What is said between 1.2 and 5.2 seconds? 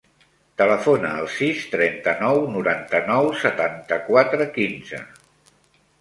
sis, trenta-nou, noranta-nou, setanta-quatre, quinze.